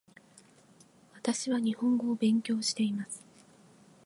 [1.13, 3.23] 私は日本語を勉強しています